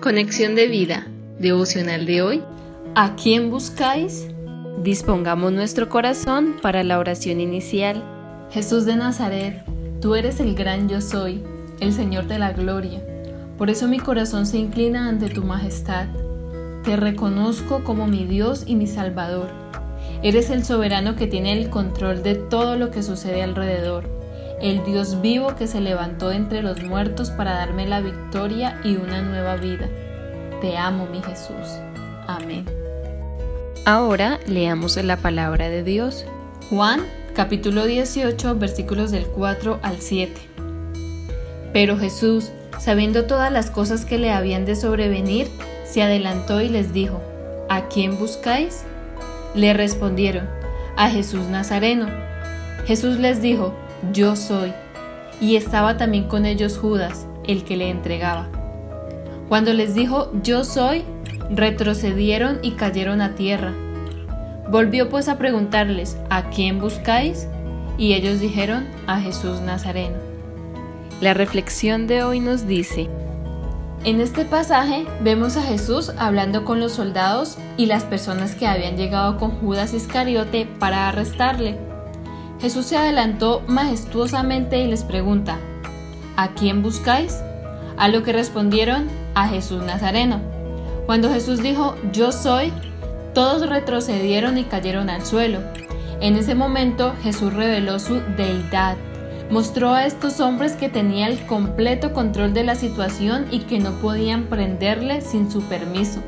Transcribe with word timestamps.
Conexión 0.00 0.54
de 0.54 0.66
vida, 0.66 1.06
devocional 1.38 2.06
de 2.06 2.22
hoy. 2.22 2.42
¿A 2.94 3.16
quién 3.16 3.50
buscáis? 3.50 4.28
Dispongamos 4.82 5.52
nuestro 5.52 5.90
corazón 5.90 6.56
para 6.62 6.82
la 6.84 6.98
oración 6.98 7.38
inicial. 7.38 8.02
Jesús 8.50 8.86
de 8.86 8.96
Nazaret, 8.96 9.62
tú 10.00 10.14
eres 10.14 10.40
el 10.40 10.54
gran 10.54 10.88
yo 10.88 11.02
soy, 11.02 11.42
el 11.80 11.92
Señor 11.92 12.28
de 12.28 12.38
la 12.38 12.52
gloria. 12.52 13.02
Por 13.58 13.68
eso 13.68 13.88
mi 13.88 13.98
corazón 13.98 14.46
se 14.46 14.56
inclina 14.56 15.06
ante 15.06 15.28
tu 15.28 15.44
majestad. 15.44 16.06
Te 16.82 16.96
reconozco 16.96 17.84
como 17.84 18.06
mi 18.06 18.24
Dios 18.24 18.64
y 18.66 18.76
mi 18.76 18.86
Salvador. 18.86 19.50
Eres 20.22 20.48
el 20.48 20.64
soberano 20.64 21.14
que 21.14 21.26
tiene 21.26 21.52
el 21.52 21.68
control 21.68 22.22
de 22.22 22.36
todo 22.36 22.76
lo 22.76 22.90
que 22.90 23.02
sucede 23.02 23.42
alrededor 23.42 24.19
el 24.60 24.84
Dios 24.84 25.20
vivo 25.20 25.56
que 25.56 25.66
se 25.66 25.80
levantó 25.80 26.32
entre 26.32 26.62
los 26.62 26.82
muertos 26.82 27.30
para 27.30 27.54
darme 27.54 27.86
la 27.86 28.00
victoria 28.00 28.80
y 28.84 28.96
una 28.96 29.22
nueva 29.22 29.56
vida. 29.56 29.88
Te 30.60 30.76
amo, 30.76 31.06
mi 31.06 31.22
Jesús. 31.22 31.78
Amén. 32.26 32.66
Ahora 33.86 34.38
leamos 34.46 34.96
la 35.02 35.16
palabra 35.16 35.68
de 35.70 35.82
Dios. 35.82 36.26
Juan 36.68 37.00
capítulo 37.34 37.86
18 37.86 38.56
versículos 38.56 39.10
del 39.10 39.26
4 39.26 39.80
al 39.82 40.00
7. 40.00 40.32
Pero 41.72 41.96
Jesús, 41.96 42.50
sabiendo 42.78 43.24
todas 43.24 43.50
las 43.50 43.70
cosas 43.70 44.04
que 44.04 44.18
le 44.18 44.30
habían 44.30 44.66
de 44.66 44.76
sobrevenir, 44.76 45.48
se 45.84 46.02
adelantó 46.02 46.60
y 46.60 46.68
les 46.68 46.92
dijo, 46.92 47.22
¿A 47.68 47.88
quién 47.88 48.18
buscáis? 48.18 48.82
Le 49.54 49.72
respondieron, 49.72 50.48
a 50.96 51.08
Jesús 51.08 51.46
Nazareno. 51.46 52.08
Jesús 52.86 53.18
les 53.18 53.40
dijo, 53.40 53.74
yo 54.12 54.36
soy. 54.36 54.72
Y 55.40 55.56
estaba 55.56 55.96
también 55.96 56.24
con 56.24 56.46
ellos 56.46 56.78
Judas, 56.78 57.26
el 57.44 57.64
que 57.64 57.76
le 57.76 57.90
entregaba. 57.90 58.48
Cuando 59.48 59.72
les 59.72 59.94
dijo, 59.94 60.30
yo 60.42 60.64
soy, 60.64 61.04
retrocedieron 61.50 62.58
y 62.62 62.72
cayeron 62.72 63.20
a 63.20 63.34
tierra. 63.34 63.72
Volvió 64.70 65.08
pues 65.08 65.28
a 65.28 65.38
preguntarles, 65.38 66.16
¿a 66.30 66.50
quién 66.50 66.78
buscáis? 66.78 67.48
Y 67.98 68.14
ellos 68.14 68.40
dijeron, 68.40 68.86
a 69.06 69.20
Jesús 69.20 69.60
Nazareno. 69.60 70.16
La 71.20 71.34
reflexión 71.34 72.06
de 72.06 72.22
hoy 72.22 72.40
nos 72.40 72.66
dice, 72.66 73.08
en 74.04 74.22
este 74.22 74.46
pasaje 74.46 75.04
vemos 75.20 75.58
a 75.58 75.62
Jesús 75.62 76.10
hablando 76.16 76.64
con 76.64 76.80
los 76.80 76.92
soldados 76.92 77.58
y 77.76 77.84
las 77.84 78.04
personas 78.04 78.54
que 78.54 78.66
habían 78.66 78.96
llegado 78.96 79.36
con 79.36 79.50
Judas 79.50 79.92
Iscariote 79.92 80.66
para 80.78 81.08
arrestarle. 81.08 81.89
Jesús 82.60 82.86
se 82.86 82.96
adelantó 82.96 83.62
majestuosamente 83.66 84.78
y 84.80 84.86
les 84.86 85.04
pregunta, 85.04 85.58
¿A 86.36 86.48
quién 86.48 86.82
buscáis? 86.82 87.42
A 87.96 88.08
lo 88.08 88.22
que 88.22 88.32
respondieron, 88.32 89.08
a 89.34 89.48
Jesús 89.48 89.82
Nazareno. 89.82 90.40
Cuando 91.06 91.30
Jesús 91.30 91.62
dijo, 91.62 91.96
Yo 92.12 92.32
soy, 92.32 92.72
todos 93.34 93.68
retrocedieron 93.68 94.58
y 94.58 94.64
cayeron 94.64 95.08
al 95.08 95.24
suelo. 95.24 95.60
En 96.20 96.36
ese 96.36 96.54
momento 96.54 97.14
Jesús 97.22 97.52
reveló 97.52 97.98
su 97.98 98.20
deidad. 98.36 98.96
Mostró 99.50 99.94
a 99.94 100.06
estos 100.06 100.38
hombres 100.40 100.72
que 100.72 100.88
tenía 100.88 101.26
el 101.26 101.44
completo 101.46 102.12
control 102.12 102.52
de 102.52 102.64
la 102.64 102.74
situación 102.74 103.46
y 103.50 103.60
que 103.60 103.78
no 103.78 103.92
podían 104.00 104.44
prenderle 104.44 105.22
sin 105.22 105.50
su 105.50 105.62
permiso. 105.62 106.20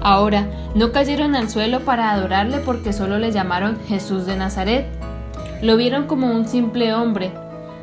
Ahora, 0.00 0.46
no 0.74 0.92
cayeron 0.92 1.34
al 1.34 1.50
suelo 1.50 1.80
para 1.80 2.12
adorarle 2.12 2.58
porque 2.58 2.92
solo 2.92 3.18
le 3.18 3.32
llamaron 3.32 3.78
Jesús 3.88 4.26
de 4.26 4.36
Nazaret, 4.36 4.86
lo 5.62 5.76
vieron 5.76 6.06
como 6.06 6.30
un 6.30 6.46
simple 6.46 6.94
hombre, 6.94 7.32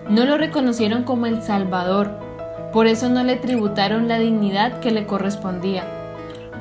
no 0.10 0.26
lo 0.26 0.38
reconocieron 0.38 1.04
como 1.04 1.26
el 1.26 1.42
Salvador, 1.42 2.20
por 2.72 2.88
eso 2.88 3.10
no 3.10 3.24
le 3.24 3.36
tributaron 3.38 4.08
la 4.08 4.20
dignidad 4.20 4.80
que 4.80 4.92
le 4.92 5.06
correspondía, 5.06 5.84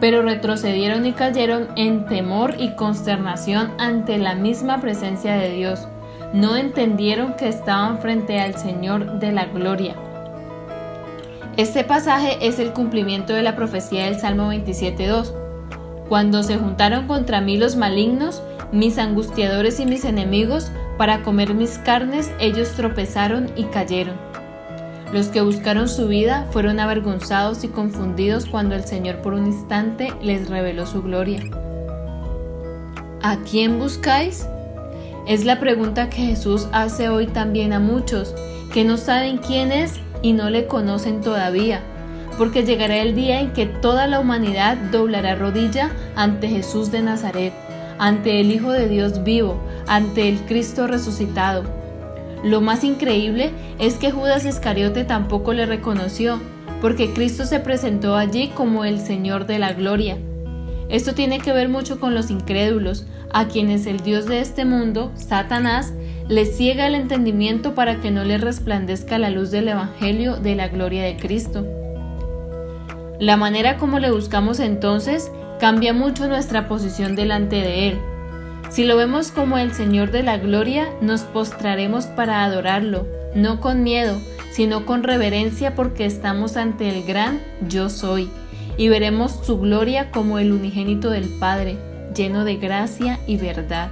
pero 0.01 0.23
retrocedieron 0.23 1.07
y 1.07 1.13
cayeron 1.13 1.69
en 1.77 2.07
temor 2.07 2.55
y 2.59 2.75
consternación 2.75 3.73
ante 3.79 4.19
la 4.19 4.35
misma 4.35 4.81
presencia 4.81 5.35
de 5.35 5.51
Dios. 5.51 5.89
No 6.33 6.57
entendieron 6.57 7.35
que 7.35 7.49
estaban 7.49 7.99
frente 7.99 8.41
al 8.41 8.57
Señor 8.57 9.21
de 9.21 9.33
la 9.33 9.47
gloria. 9.47 9.95
Este 11.57 11.85
pasaje 11.85 12.39
es 12.41 12.59
el 12.59 12.73
cumplimiento 12.73 13.33
de 13.33 13.43
la 13.43 13.55
profecía 13.55 14.07
del 14.07 14.19
Salmo 14.19 14.53
27.2. 14.53 15.33
Cuando 16.09 16.43
se 16.43 16.57
juntaron 16.59 17.07
contra 17.07 17.41
mí 17.41 17.57
los 17.57 17.77
malignos, 17.77 18.43
mis 18.73 18.99
angustiadores 18.99 19.79
y 19.79 19.87
mis 19.87 20.05
enemigos, 20.05 20.73
para 20.97 21.23
comer 21.23 21.55
mis 21.55 21.79
carnes, 21.79 22.31
ellos 22.39 22.71
tropezaron 22.71 23.51
y 23.57 23.65
cayeron. 23.65 24.17
Los 25.13 25.29
que 25.29 25.41
buscaron 25.41 25.89
su 25.89 26.09
vida 26.09 26.47
fueron 26.51 26.81
avergonzados 26.81 27.63
y 27.65 27.69
confundidos 27.69 28.47
cuando 28.47 28.75
el 28.75 28.85
Señor 28.85 29.17
por 29.19 29.35
un 29.35 29.47
instante 29.47 30.13
les 30.23 30.49
reveló 30.49 30.87
su 30.87 31.03
gloria. 31.03 31.41
¿A 33.23 33.37
quién 33.49 33.79
buscáis? 33.79 34.47
Es 35.27 35.45
la 35.45 35.61
pregunta 35.61 36.11
que 36.11 36.27
Jesús 36.27 36.69
hace 36.73 37.09
hoy 37.09 37.27
también 37.27 37.73
a 37.73 37.81
muchos 37.81 38.35
que 38.73 38.85
no 38.85 38.97
saben 38.97 39.39
quién 39.39 39.73
es 39.73 39.95
y 40.21 40.33
no 40.33 40.51
le 40.51 40.67
conocen 40.67 41.21
todavía, 41.21 41.81
porque 42.37 42.65
llegará 42.65 42.97
el 42.97 43.15
día 43.15 43.41
en 43.41 43.53
que 43.53 43.67
toda 43.67 44.07
la 44.09 44.21
humanidad 44.21 44.77
doblará 44.91 45.37
rodilla 45.37 45.93
ante 46.17 46.49
Jesús 46.49 46.91
de 46.91 47.03
Nazaret 47.03 47.53
ante 47.99 48.41
el 48.41 48.51
Hijo 48.53 48.73
de 48.73 48.89
Dios 48.89 49.25
vivo, 49.25 49.61
ante 49.87 50.29
el 50.29 50.39
Cristo 50.41 50.87
resucitado. 50.87 51.65
Lo 52.43 52.61
más 52.61 52.85
increíble 52.85 53.51
es 53.79 53.95
que 53.95 54.11
Judas 54.11 54.45
Iscariote 54.45 55.05
tampoco 55.05 55.53
le 55.55 55.67
reconoció, 55.67 56.41
porque 56.81 57.13
Cristo 57.13 57.47
se 57.47 57.61
presentó 57.61 58.17
allí 58.17 58.49
como 58.49 58.85
el 58.85 59.01
Señor 59.01 59.47
de 59.47 59.59
la 59.59 59.73
gloria. 59.73 60.19
Esto 60.91 61.15
tiene 61.15 61.41
que 61.41 61.53
ver 61.53 61.69
mucho 61.69 61.99
con 61.99 62.15
los 62.15 62.31
incrédulos, 62.31 63.07
a 63.33 63.49
quienes 63.49 63.87
el 63.87 64.01
Dios 64.01 64.27
de 64.27 64.41
este 64.41 64.65
mundo, 64.65 65.11
Satanás, 65.17 65.93
les 66.29 66.57
ciega 66.57 66.87
el 66.87 66.95
entendimiento 66.95 67.75
para 67.75 68.01
que 68.01 68.11
no 68.11 68.23
les 68.23 68.41
resplandezca 68.41 69.19
la 69.19 69.31
luz 69.31 69.51
del 69.51 69.69
Evangelio 69.69 70.37
de 70.37 70.55
la 70.55 70.69
gloria 70.69 71.03
de 71.03 71.17
Cristo. 71.17 71.67
La 73.19 73.37
manera 73.37 73.77
como 73.77 73.99
le 73.99 74.11
buscamos 74.11 74.61
entonces 74.61 75.33
cambia 75.65 75.95
mucho 75.95 76.29
nuestra 76.29 76.69
posición 76.69 77.17
delante 77.17 77.57
de 77.57 77.89
Él. 77.89 77.99
Si 78.69 78.85
lo 78.85 78.99
vemos 78.99 79.33
como 79.33 79.57
el 79.57 79.73
Señor 79.73 80.11
de 80.11 80.23
la 80.23 80.37
Gloria, 80.37 80.91
nos 81.01 81.23
postraremos 81.23 82.05
para 82.05 82.45
adorarlo, 82.45 83.07
no 83.35 83.63
con 83.63 83.83
miedo, 83.83 84.21
sino 84.53 84.85
con 84.85 85.03
reverencia 85.03 85.75
porque 85.75 86.05
estamos 86.05 86.59
ante 86.59 86.91
el 86.91 87.05
gran 87.05 87.41
Yo 87.67 87.89
soy, 87.89 88.29
y 88.77 88.91
veremos 88.91 89.41
su 89.43 89.59
gloria 89.59 90.11
como 90.11 90.39
el 90.39 90.53
unigénito 90.53 91.09
del 91.09 91.31
Padre, 91.41 91.79
lleno 92.15 92.45
de 92.45 92.57
gracia 92.57 93.19
y 93.27 93.39
verdad. 93.39 93.91